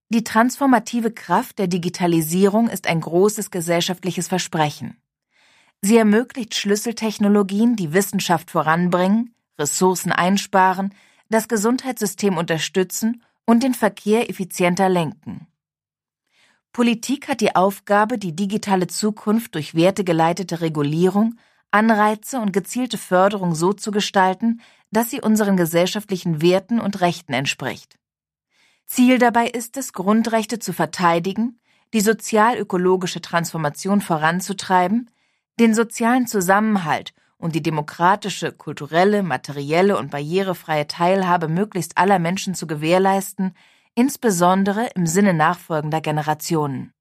Die 0.08 0.24
transformative 0.24 1.12
Kraft 1.12 1.60
der 1.60 1.68
Digitalisierung 1.68 2.70
ist 2.70 2.88
ein 2.88 3.02
großes 3.02 3.52
gesellschaftliches 3.52 4.30
Versprechen. 4.30 4.96
Sie 5.82 5.98
ermöglicht 5.98 6.56
Schlüsseltechnologien, 6.56 7.76
die 7.76 7.92
Wissenschaft 7.92 8.50
voranbringen, 8.50 9.36
Ressourcen 9.60 10.14
einsparen, 10.14 10.96
das 11.28 11.50
Gesundheitssystem 11.50 12.38
unterstützen 12.38 13.22
und 13.46 13.64
den 13.64 13.74
Verkehr 13.74 14.30
effizienter 14.30 14.88
lenken. 14.88 15.46
Politik 16.72 17.28
hat 17.28 17.42
die 17.42 17.54
Aufgabe, 17.54 18.18
die 18.18 18.34
digitale 18.34 18.88
Zukunft 18.88 19.56
durch 19.56 19.76
wertegeleitete 19.76 20.62
Regulierung, 20.62 21.36
Anreize 21.72 22.40
und 22.40 22.54
gezielte 22.54 22.98
Förderung 22.98 23.54
so 23.54 23.74
zu 23.74 23.92
gestalten, 23.92 24.62
dass 24.96 25.10
sie 25.10 25.20
unseren 25.20 25.58
gesellschaftlichen 25.58 26.42
Werten 26.42 26.80
und 26.80 27.02
Rechten 27.02 27.34
entspricht. 27.34 27.98
Ziel 28.86 29.18
dabei 29.18 29.48
ist 29.48 29.76
es, 29.76 29.92
Grundrechte 29.92 30.58
zu 30.60 30.72
verteidigen, 30.72 31.60
die 31.94 32.00
sozial-ökologische 32.00 33.20
Transformation 33.20 34.00
voranzutreiben, 34.00 35.12
den 35.60 35.74
sozialen 35.74 36.28
Zusammenhalt 36.28 37.14
und 37.38 37.56
die 37.56 37.62
demokratische, 37.62 38.54
kulturelle, 38.54 39.22
materielle 39.22 39.98
und 39.98 40.12
barrierefreie 40.12 40.88
Teilhabe 40.88 41.50
möglichst 41.50 41.98
aller 41.98 42.20
Menschen 42.20 42.56
zu 42.56 42.66
gewährleisten, 42.66 43.54
insbesondere 43.96 44.88
im 44.96 45.08
Sinne 45.08 45.34
nachfolgender 45.34 46.00
Generationen. 46.00 46.94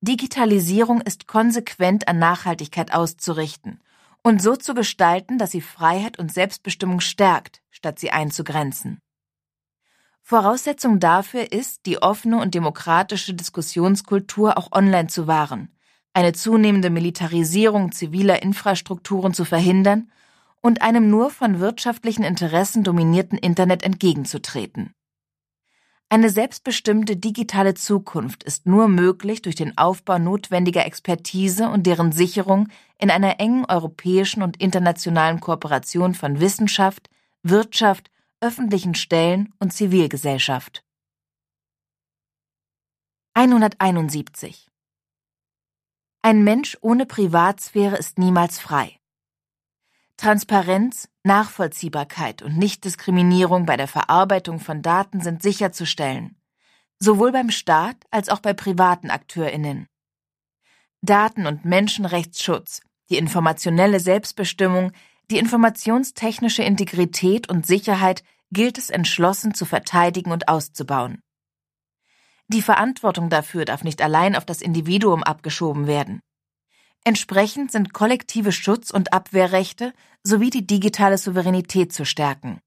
Digitalisierung 0.00 1.00
ist 1.00 1.28
konsequent 1.28 2.08
an 2.08 2.18
Nachhaltigkeit 2.18 2.92
auszurichten 2.92 3.78
und 4.22 4.40
so 4.40 4.56
zu 4.56 4.74
gestalten, 4.74 5.38
dass 5.38 5.50
sie 5.50 5.60
Freiheit 5.60 6.18
und 6.18 6.32
Selbstbestimmung 6.32 7.00
stärkt, 7.00 7.62
statt 7.70 7.98
sie 7.98 8.10
einzugrenzen. 8.10 8.98
Voraussetzung 10.22 11.00
dafür 11.00 11.52
ist, 11.52 11.86
die 11.86 12.00
offene 12.00 12.40
und 12.40 12.54
demokratische 12.54 13.34
Diskussionskultur 13.34 14.56
auch 14.56 14.70
online 14.72 15.08
zu 15.08 15.26
wahren 15.26 15.72
eine 16.14 16.32
zunehmende 16.32 16.90
Militarisierung 16.90 17.92
ziviler 17.92 18.42
Infrastrukturen 18.42 19.34
zu 19.34 19.44
verhindern 19.44 20.10
und 20.60 20.82
einem 20.82 21.10
nur 21.10 21.30
von 21.30 21.58
wirtschaftlichen 21.58 22.22
Interessen 22.22 22.84
dominierten 22.84 23.38
Internet 23.38 23.82
entgegenzutreten. 23.82 24.94
Eine 26.12 26.28
selbstbestimmte 26.28 27.16
digitale 27.16 27.72
Zukunft 27.72 28.42
ist 28.42 28.66
nur 28.66 28.86
möglich 28.86 29.40
durch 29.40 29.54
den 29.54 29.78
Aufbau 29.78 30.18
notwendiger 30.18 30.84
Expertise 30.84 31.70
und 31.70 31.86
deren 31.86 32.12
Sicherung 32.12 32.68
in 32.98 33.10
einer 33.10 33.40
engen 33.40 33.64
europäischen 33.64 34.42
und 34.42 34.60
internationalen 34.60 35.40
Kooperation 35.40 36.14
von 36.14 36.38
Wissenschaft, 36.38 37.08
Wirtschaft, 37.42 38.10
öffentlichen 38.42 38.94
Stellen 38.94 39.54
und 39.58 39.72
Zivilgesellschaft. 39.72 40.84
171 43.32 44.68
ein 46.24 46.44
Mensch 46.44 46.78
ohne 46.82 47.04
Privatsphäre 47.04 47.96
ist 47.96 48.16
niemals 48.16 48.60
frei. 48.60 49.01
Transparenz, 50.22 51.08
Nachvollziehbarkeit 51.24 52.42
und 52.42 52.56
Nichtdiskriminierung 52.56 53.66
bei 53.66 53.76
der 53.76 53.88
Verarbeitung 53.88 54.60
von 54.60 54.80
Daten 54.80 55.20
sind 55.20 55.42
sicherzustellen, 55.42 56.36
sowohl 57.00 57.32
beim 57.32 57.50
Staat 57.50 57.96
als 58.12 58.28
auch 58.28 58.38
bei 58.38 58.52
privaten 58.52 59.10
Akteurinnen. 59.10 59.88
Daten- 61.00 61.48
und 61.48 61.64
Menschenrechtsschutz, 61.64 62.82
die 63.10 63.16
informationelle 63.16 63.98
Selbstbestimmung, 63.98 64.92
die 65.28 65.38
informationstechnische 65.38 66.62
Integrität 66.62 67.48
und 67.48 67.66
Sicherheit 67.66 68.22
gilt 68.52 68.78
es 68.78 68.90
entschlossen 68.90 69.54
zu 69.54 69.64
verteidigen 69.64 70.30
und 70.30 70.46
auszubauen. 70.46 71.20
Die 72.46 72.62
Verantwortung 72.62 73.28
dafür 73.28 73.64
darf 73.64 73.82
nicht 73.82 74.00
allein 74.00 74.36
auf 74.36 74.44
das 74.44 74.62
Individuum 74.62 75.24
abgeschoben 75.24 75.88
werden. 75.88 76.20
Entsprechend 77.04 77.72
sind 77.72 77.92
kollektive 77.92 78.52
Schutz- 78.52 78.92
und 78.92 79.12
Abwehrrechte 79.12 79.92
sowie 80.24 80.50
die 80.50 80.66
digitale 80.66 81.18
Souveränität 81.18 81.92
zu 81.92 82.04
stärken. 82.04 82.60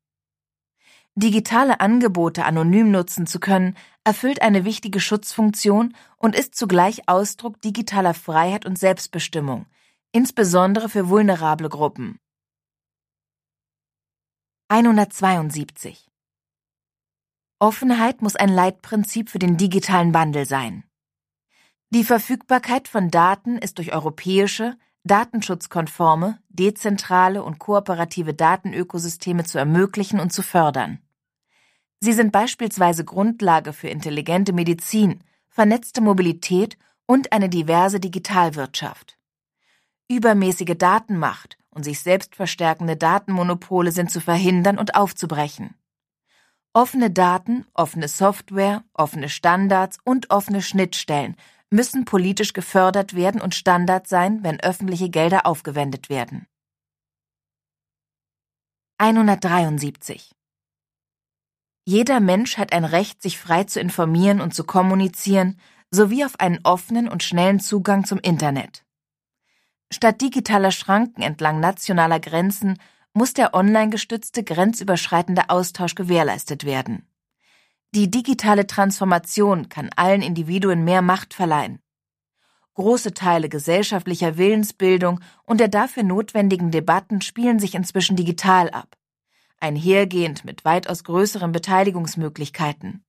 Digitale 1.16 1.80
Angebote 1.80 2.44
anonym 2.44 2.92
nutzen 2.92 3.26
zu 3.26 3.40
können, 3.40 3.78
erfüllt 4.04 4.42
eine 4.42 4.66
wichtige 4.66 5.00
Schutzfunktion 5.00 5.96
und 6.18 6.36
ist 6.36 6.56
zugleich 6.56 7.08
Ausdruck 7.08 7.62
digitaler 7.62 8.14
Freiheit 8.14 8.66
und 8.66 8.78
Selbstbestimmung, 8.78 9.66
insbesondere 10.12 10.90
für 10.90 11.08
vulnerable 11.08 11.70
Gruppen. 11.70 12.20
172 14.68 16.12
Offenheit 17.60 18.22
muss 18.22 18.36
ein 18.36 18.50
Leitprinzip 18.50 19.30
für 19.30 19.40
den 19.40 19.56
digitalen 19.56 20.14
Wandel 20.14 20.46
sein. 20.46 20.84
Die 21.92 22.04
Verfügbarkeit 22.04 22.90
von 22.90 23.10
Daten 23.10 23.58
ist 23.58 23.78
durch 23.78 23.94
europäische, 23.94 24.78
datenschutzkonforme, 25.06 26.40
dezentrale 26.50 27.44
und 27.44 27.60
kooperative 27.60 28.34
Datenökosysteme 28.34 29.44
zu 29.44 29.58
ermöglichen 29.58 30.20
und 30.20 30.34
zu 30.34 30.42
fördern. 30.42 31.00
Sie 32.00 32.14
sind 32.14 32.32
beispielsweise 32.32 33.06
Grundlage 33.06 33.72
für 33.72 33.88
intelligente 33.88 34.52
Medizin, 34.52 35.24
vernetzte 35.48 36.02
Mobilität 36.02 36.78
und 37.06 37.32
eine 37.32 37.50
diverse 37.50 38.00
Digitalwirtschaft. 38.00 39.18
Übermäßige 40.10 40.76
Datenmacht 40.78 41.58
und 41.70 41.84
sich 41.84 42.00
selbst 42.00 42.36
verstärkende 42.36 42.98
Datenmonopole 42.98 43.92
sind 43.92 44.12
zu 44.12 44.22
verhindern 44.22 44.78
und 44.78 44.96
aufzubrechen. 44.96 45.76
Offene 46.74 47.10
Daten, 47.10 47.66
offene 47.74 48.08
Software, 48.08 48.84
offene 48.94 49.30
Standards 49.30 49.98
und 50.04 50.30
offene 50.30 50.62
Schnittstellen 50.62 51.38
müssen 51.76 52.06
politisch 52.06 52.54
gefördert 52.54 53.16
werden 53.16 53.42
und 53.42 53.54
Standard 53.54 54.08
sein, 54.08 54.44
wenn 54.44 54.60
öffentliche 54.60 55.10
Gelder 55.10 55.46
aufgewendet 55.46 56.10
werden. 56.10 56.48
173. 58.98 60.32
Jeder 61.86 62.20
Mensch 62.20 62.58
hat 62.58 62.74
ein 62.74 62.86
Recht, 62.86 63.22
sich 63.22 63.38
frei 63.38 63.66
zu 63.66 63.80
informieren 63.80 64.42
und 64.42 64.56
zu 64.56 64.64
kommunizieren, 64.64 65.60
sowie 65.92 66.26
auf 66.26 66.40
einen 66.40 66.60
offenen 66.64 67.08
und 67.08 67.22
schnellen 67.22 67.60
Zugang 67.60 68.06
zum 68.06 68.20
Internet. 68.20 68.84
Statt 69.92 70.22
digitaler 70.22 70.72
Schranken 70.72 71.22
entlang 71.22 71.60
nationaler 71.60 72.20
Grenzen 72.20 72.80
muss 73.14 73.34
der 73.34 73.54
online 73.54 73.90
gestützte 73.90 74.44
grenzüberschreitende 74.44 75.50
Austausch 75.50 75.96
gewährleistet 75.96 76.66
werden. 76.66 77.08
Die 77.96 78.12
digitale 78.12 78.68
Transformation 78.68 79.70
kann 79.70 79.90
allen 79.96 80.22
Individuen 80.22 80.84
mehr 80.84 81.02
Macht 81.02 81.34
verleihen. 81.34 81.80
Große 82.74 83.14
Teile 83.14 83.48
gesellschaftlicher 83.48 84.36
Willensbildung 84.36 85.22
und 85.46 85.62
der 85.62 85.70
dafür 85.70 86.04
notwendigen 86.04 86.72
Debatten 86.72 87.22
spielen 87.22 87.58
sich 87.58 87.74
inzwischen 87.74 88.18
digital 88.18 88.70
ab, 88.70 88.98
einhergehend 89.62 90.44
mit 90.44 90.66
weitaus 90.66 91.06
größeren 91.06 91.54
Beteiligungsmöglichkeiten. 91.54 93.06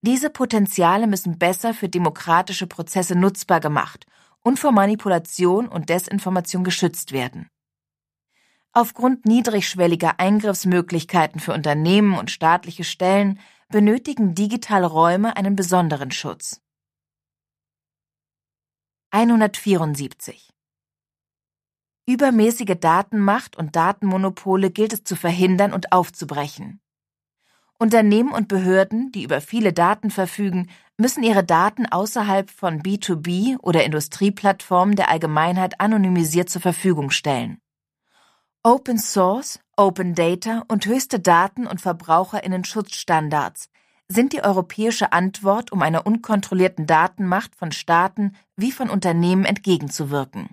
Diese 0.00 0.30
Potenziale 0.30 1.06
müssen 1.06 1.38
besser 1.38 1.72
für 1.72 1.88
demokratische 1.88 2.66
Prozesse 2.66 3.14
nutzbar 3.14 3.60
gemacht 3.60 4.04
und 4.42 4.58
vor 4.58 4.72
Manipulation 4.72 5.68
und 5.68 5.90
Desinformation 5.90 6.64
geschützt 6.64 7.12
werden. 7.12 7.50
Aufgrund 8.72 9.26
niedrigschwelliger 9.26 10.18
Eingriffsmöglichkeiten 10.18 11.40
für 11.40 11.54
Unternehmen 11.54 12.18
und 12.18 12.32
staatliche 12.32 12.82
Stellen 12.82 13.38
benötigen 13.68 14.34
digitale 14.34 14.86
Räume 14.86 15.36
einen 15.36 15.56
besonderen 15.56 16.12
Schutz. 16.12 16.60
174. 19.10 20.52
Übermäßige 22.08 22.76
Datenmacht 22.78 23.56
und 23.56 23.74
Datenmonopole 23.74 24.70
gilt 24.70 24.92
es 24.92 25.02
zu 25.02 25.16
verhindern 25.16 25.72
und 25.72 25.92
aufzubrechen. 25.92 26.80
Unternehmen 27.78 28.32
und 28.32 28.48
Behörden, 28.48 29.10
die 29.10 29.24
über 29.24 29.40
viele 29.40 29.72
Daten 29.72 30.10
verfügen, 30.10 30.70
müssen 30.96 31.24
ihre 31.24 31.44
Daten 31.44 31.86
außerhalb 31.86 32.48
von 32.48 32.80
B2B 32.80 33.58
oder 33.58 33.84
Industrieplattformen 33.84 34.94
der 34.94 35.10
Allgemeinheit 35.10 35.80
anonymisiert 35.80 36.48
zur 36.48 36.62
Verfügung 36.62 37.10
stellen. 37.10 37.58
Open 38.62 38.98
Source, 38.98 39.60
Open 39.78 40.14
Data 40.14 40.64
und 40.68 40.86
höchste 40.86 41.20
Daten- 41.20 41.66
und 41.66 41.82
Verbraucherinnen-Schutzstandards 41.82 43.68
sind 44.08 44.32
die 44.32 44.42
europäische 44.42 45.12
Antwort, 45.12 45.70
um 45.70 45.82
einer 45.82 46.06
unkontrollierten 46.06 46.86
Datenmacht 46.86 47.54
von 47.54 47.72
Staaten 47.72 48.34
wie 48.56 48.72
von 48.72 48.88
Unternehmen 48.88 49.44
entgegenzuwirken. 49.44 50.48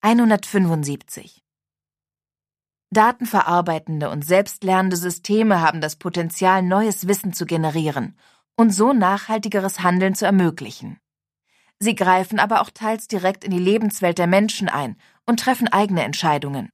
175. 0.00 1.44
Datenverarbeitende 2.90 4.08
und 4.08 4.24
selbstlernende 4.24 4.96
Systeme 4.96 5.60
haben 5.60 5.82
das 5.82 5.96
Potenzial, 5.96 6.62
neues 6.62 7.06
Wissen 7.06 7.34
zu 7.34 7.44
generieren 7.44 8.16
und 8.56 8.70
so 8.70 8.94
nachhaltigeres 8.94 9.80
Handeln 9.80 10.14
zu 10.14 10.24
ermöglichen. 10.24 10.98
Sie 11.78 11.94
greifen 11.96 12.38
aber 12.38 12.62
auch 12.62 12.70
teils 12.70 13.08
direkt 13.08 13.44
in 13.44 13.50
die 13.50 13.58
Lebenswelt 13.58 14.16
der 14.16 14.28
Menschen 14.28 14.68
ein 14.68 14.96
und 15.26 15.40
treffen 15.40 15.68
eigene 15.68 16.04
Entscheidungen. 16.04 16.70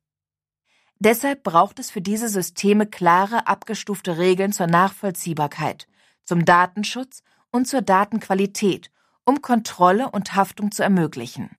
Deshalb 1.00 1.44
braucht 1.44 1.78
es 1.78 1.90
für 1.90 2.00
diese 2.00 2.28
Systeme 2.28 2.86
klare, 2.86 3.46
abgestufte 3.46 4.18
Regeln 4.18 4.52
zur 4.52 4.66
Nachvollziehbarkeit, 4.66 5.86
zum 6.24 6.44
Datenschutz 6.44 7.22
und 7.50 7.68
zur 7.68 7.82
Datenqualität, 7.82 8.90
um 9.24 9.40
Kontrolle 9.40 10.10
und 10.10 10.34
Haftung 10.34 10.72
zu 10.72 10.82
ermöglichen. 10.82 11.56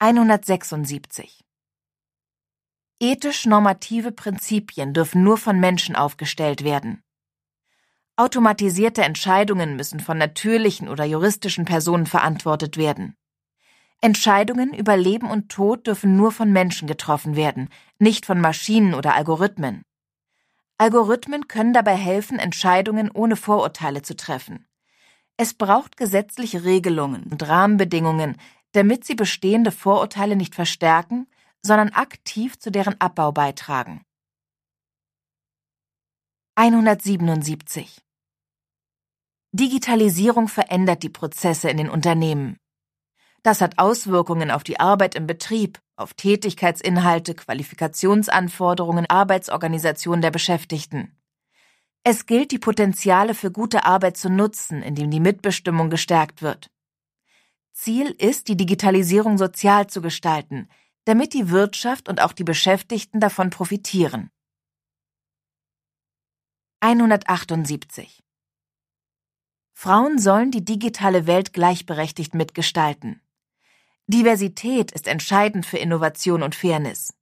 176. 0.00 1.44
Ethisch 2.98 3.46
normative 3.46 4.12
Prinzipien 4.12 4.92
dürfen 4.92 5.22
nur 5.22 5.38
von 5.38 5.60
Menschen 5.60 5.94
aufgestellt 5.94 6.64
werden. 6.64 7.02
Automatisierte 8.16 9.02
Entscheidungen 9.02 9.76
müssen 9.76 10.00
von 10.00 10.18
natürlichen 10.18 10.88
oder 10.88 11.04
juristischen 11.04 11.64
Personen 11.64 12.06
verantwortet 12.06 12.76
werden. 12.76 13.16
Entscheidungen 14.02 14.72
über 14.72 14.96
Leben 14.96 15.30
und 15.30 15.50
Tod 15.50 15.86
dürfen 15.86 16.16
nur 16.16 16.32
von 16.32 16.52
Menschen 16.52 16.88
getroffen 16.88 17.36
werden, 17.36 17.68
nicht 17.98 18.24
von 18.24 18.40
Maschinen 18.40 18.94
oder 18.94 19.14
Algorithmen. 19.14 19.82
Algorithmen 20.78 21.48
können 21.48 21.74
dabei 21.74 21.96
helfen, 21.96 22.38
Entscheidungen 22.38 23.10
ohne 23.10 23.36
Vorurteile 23.36 24.00
zu 24.00 24.16
treffen. 24.16 24.66
Es 25.36 25.52
braucht 25.52 25.98
gesetzliche 25.98 26.64
Regelungen 26.64 27.24
und 27.24 27.46
Rahmenbedingungen, 27.46 28.36
damit 28.72 29.04
sie 29.04 29.14
bestehende 29.14 29.72
Vorurteile 29.72 30.36
nicht 30.36 30.54
verstärken, 30.54 31.26
sondern 31.62 31.90
aktiv 31.90 32.58
zu 32.58 32.70
deren 32.70 32.98
Abbau 33.00 33.32
beitragen. 33.32 34.02
177 36.54 38.02
Digitalisierung 39.52 40.48
verändert 40.48 41.02
die 41.02 41.08
Prozesse 41.08 41.70
in 41.70 41.78
den 41.78 41.90
Unternehmen. 41.90 42.59
Das 43.42 43.60
hat 43.60 43.78
Auswirkungen 43.78 44.50
auf 44.50 44.64
die 44.64 44.80
Arbeit 44.80 45.14
im 45.14 45.26
Betrieb, 45.26 45.80
auf 45.96 46.14
Tätigkeitsinhalte, 46.14 47.34
Qualifikationsanforderungen, 47.34 49.06
Arbeitsorganisation 49.08 50.20
der 50.20 50.30
Beschäftigten. 50.30 51.16
Es 52.02 52.26
gilt, 52.26 52.50
die 52.50 52.58
Potenziale 52.58 53.34
für 53.34 53.50
gute 53.50 53.84
Arbeit 53.84 54.16
zu 54.16 54.30
nutzen, 54.30 54.82
indem 54.82 55.10
die 55.10 55.20
Mitbestimmung 55.20 55.90
gestärkt 55.90 56.42
wird. 56.42 56.70
Ziel 57.72 58.10
ist, 58.10 58.48
die 58.48 58.56
Digitalisierung 58.56 59.38
sozial 59.38 59.86
zu 59.86 60.02
gestalten, 60.02 60.68
damit 61.04 61.34
die 61.34 61.50
Wirtschaft 61.50 62.08
und 62.08 62.20
auch 62.20 62.32
die 62.32 62.44
Beschäftigten 62.44 63.20
davon 63.20 63.50
profitieren. 63.50 64.30
178. 66.80 68.22
Frauen 69.72 70.18
sollen 70.18 70.50
die 70.50 70.64
digitale 70.64 71.26
Welt 71.26 71.52
gleichberechtigt 71.52 72.34
mitgestalten. 72.34 73.22
Diversität 74.10 74.90
ist 74.90 75.06
entscheidend 75.06 75.64
für 75.64 75.78
Innovation 75.78 76.42
und 76.42 76.56
Fairness. 76.56 77.14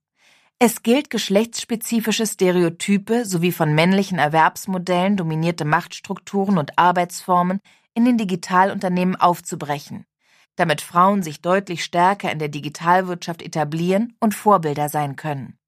Es 0.57 0.81
gilt, 0.81 1.11
geschlechtsspezifische 1.11 2.25
Stereotype 2.25 3.25
sowie 3.25 3.51
von 3.51 3.75
männlichen 3.75 4.17
Erwerbsmodellen 4.17 5.15
dominierte 5.15 5.65
Machtstrukturen 5.65 6.57
und 6.57 6.79
Arbeitsformen 6.79 7.59
in 7.93 8.05
den 8.05 8.17
Digitalunternehmen 8.17 9.15
aufzubrechen, 9.15 10.07
damit 10.55 10.81
Frauen 10.81 11.21
sich 11.21 11.43
deutlich 11.43 11.83
stärker 11.83 12.31
in 12.31 12.39
der 12.39 12.49
Digitalwirtschaft 12.49 13.43
etablieren 13.43 14.17
und 14.19 14.33
Vorbilder 14.33 14.89
sein 14.89 15.15
können. 15.15 15.59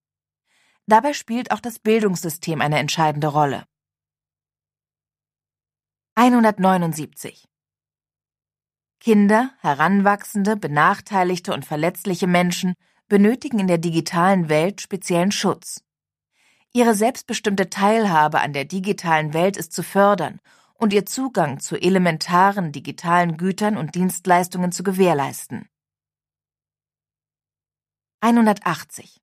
Dabei 0.88 1.13
spielt 1.13 1.51
auch 1.51 1.60
das 1.60 1.77
Bildungssystem 1.77 2.62
eine 2.62 2.79
entscheidende 2.79 3.27
Rolle. 3.27 3.65
179 6.15 7.51
Kinder, 9.02 9.50
Heranwachsende, 9.62 10.56
benachteiligte 10.56 11.56
und 11.56 11.66
verletzliche 11.66 12.28
Menschen 12.28 12.76
benötigen 13.08 13.58
in 13.58 13.66
der 13.66 13.80
digitalen 13.80 14.48
Welt 14.48 14.80
speziellen 14.80 15.32
Schutz. 15.32 15.84
Ihre 16.72 16.94
selbstbestimmte 16.94 17.72
Teilhabe 17.72 18.42
an 18.42 18.54
der 18.54 18.66
digitalen 18.66 19.34
Welt 19.34 19.58
ist 19.58 19.74
zu 19.74 19.82
fördern 19.82 20.40
und 20.76 20.94
ihr 20.94 21.08
Zugang 21.08 21.60
zu 21.60 21.82
elementaren 21.82 22.72
digitalen 22.72 23.38
Gütern 23.38 23.76
und 23.76 23.96
Dienstleistungen 23.96 24.72
zu 24.72 24.84
gewährleisten. 24.84 25.68
180. 28.20 29.20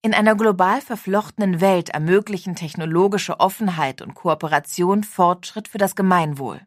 In 0.00 0.14
einer 0.14 0.36
global 0.36 0.80
verflochtenen 0.80 1.60
Welt 1.60 1.90
ermöglichen 1.90 2.56
technologische 2.56 3.40
Offenheit 3.40 4.00
und 4.00 4.14
Kooperation 4.14 5.04
Fortschritt 5.04 5.68
für 5.68 5.76
das 5.76 5.94
Gemeinwohl. 5.94 6.66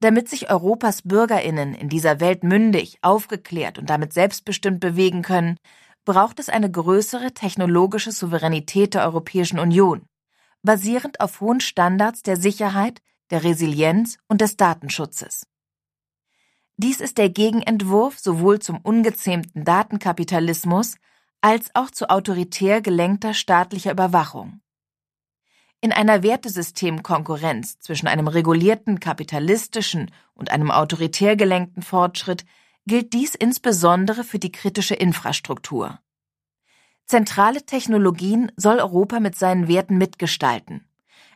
Damit 0.00 0.28
sich 0.28 0.50
Europas 0.50 1.02
Bürgerinnen 1.02 1.74
in 1.74 1.88
dieser 1.88 2.20
Welt 2.20 2.44
mündig, 2.44 2.98
aufgeklärt 3.02 3.78
und 3.78 3.88
damit 3.88 4.12
selbstbestimmt 4.12 4.80
bewegen 4.80 5.22
können, 5.22 5.58
braucht 6.04 6.38
es 6.38 6.48
eine 6.48 6.70
größere 6.70 7.32
technologische 7.32 8.12
Souveränität 8.12 8.94
der 8.94 9.04
Europäischen 9.04 9.58
Union, 9.58 10.06
basierend 10.62 11.20
auf 11.20 11.40
hohen 11.40 11.60
Standards 11.60 12.22
der 12.22 12.36
Sicherheit, 12.36 13.00
der 13.30 13.42
Resilienz 13.42 14.18
und 14.28 14.40
des 14.40 14.56
Datenschutzes. 14.56 15.46
Dies 16.76 17.00
ist 17.00 17.16
der 17.16 17.30
Gegenentwurf 17.30 18.18
sowohl 18.18 18.58
zum 18.58 18.78
ungezähmten 18.82 19.64
Datenkapitalismus 19.64 20.96
als 21.40 21.70
auch 21.74 21.90
zu 21.90 22.10
autoritär 22.10 22.82
gelenkter 22.82 23.32
staatlicher 23.32 23.92
Überwachung. 23.92 24.60
In 25.80 25.92
einer 25.92 26.22
Wertesystemkonkurrenz 26.22 27.80
zwischen 27.80 28.08
einem 28.08 28.28
regulierten 28.28 28.98
kapitalistischen 28.98 30.10
und 30.34 30.50
einem 30.50 30.70
autoritär 30.70 31.36
gelenkten 31.36 31.82
Fortschritt 31.82 32.44
gilt 32.86 33.12
dies 33.12 33.34
insbesondere 33.34 34.24
für 34.24 34.38
die 34.38 34.52
kritische 34.52 34.94
Infrastruktur. 34.94 35.98
Zentrale 37.04 37.64
Technologien 37.64 38.50
soll 38.56 38.78
Europa 38.78 39.20
mit 39.20 39.36
seinen 39.36 39.68
Werten 39.68 39.98
mitgestalten. 39.98 40.88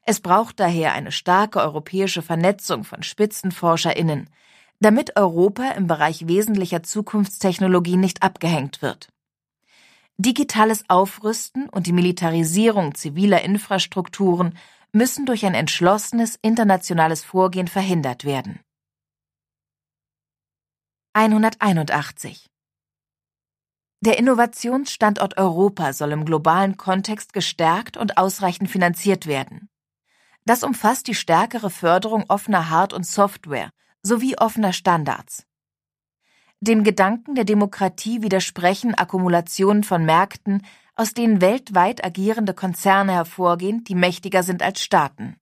Es 0.05 0.21
braucht 0.21 0.59
daher 0.59 0.95
eine 0.95 1.13
starke 1.13 1.61
europäische 1.61 2.23
Vernetzung 2.23 2.85
von 2.85 3.03
Spitzenforscherinnen, 3.03 4.31
damit 4.81 5.17
Europa 5.17 5.73
im 5.73 5.87
Bereich 5.87 6.27
wesentlicher 6.27 6.83
Zukunftstechnologie 6.83 7.97
nicht 7.97 8.23
abgehängt 8.23 8.81
wird. 8.83 9.13
Digitales 10.23 10.85
Aufrüsten 10.89 11.71
und 11.71 11.87
die 11.87 11.95
Militarisierung 11.95 12.95
ziviler 12.95 13.41
Infrastrukturen 13.41 14.59
müssen 14.93 15.25
durch 15.25 15.47
ein 15.47 15.55
entschlossenes 15.55 16.39
internationales 16.43 17.25
Vorgehen 17.25 17.69
verhindert 17.69 18.27
werden. 18.27 18.61
181 21.15 22.51
Der 24.03 24.19
Innovationsstandort 24.19 25.39
Europa 25.39 25.95
soll 25.95 26.13
im 26.13 26.27
globalen 26.27 26.77
Kontext 26.77 27.33
gestärkt 27.33 27.97
und 27.97 28.19
ausreichend 28.19 28.71
finanziert 28.71 29.27
werden. 29.27 29.71
Das 30.45 30.63
umfasst 30.65 31.07
die 31.07 31.15
stärkere 31.15 31.71
Förderung 31.71 32.27
offener 32.29 32.69
Hard- 32.69 32.93
und 32.93 33.07
Software 33.07 33.71
sowie 34.03 34.37
offener 34.37 34.75
Standards. 34.75 35.47
Dem 36.63 36.85
Gedanken 36.85 37.35
der 37.35 37.45
Demokratie 37.45 38.21
widersprechen 38.21 38.95
Akkumulationen 38.95 39.83
von 39.83 40.05
Märkten, 40.05 40.61
aus 40.95 41.15
denen 41.15 41.41
weltweit 41.41 42.05
agierende 42.05 42.53
Konzerne 42.53 43.13
hervorgehen, 43.13 43.83
die 43.85 43.95
mächtiger 43.95 44.43
sind 44.43 44.63
als 44.63 44.83
Staaten. 44.83 45.40